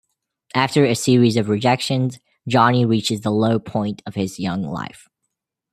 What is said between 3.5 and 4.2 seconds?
point of